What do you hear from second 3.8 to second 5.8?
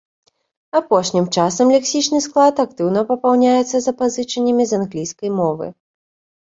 запазычаннямі з англійскай мовы.